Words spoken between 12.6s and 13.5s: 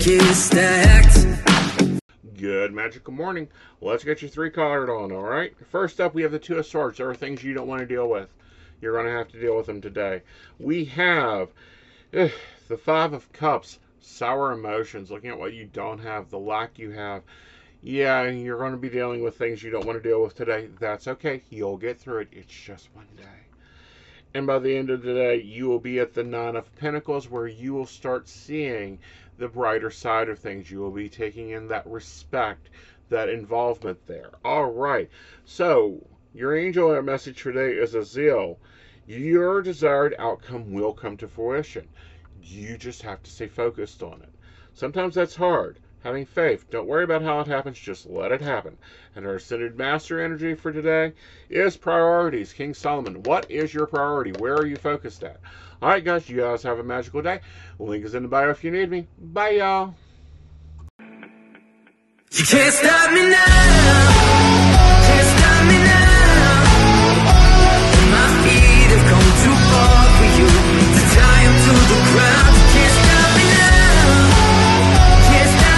the five of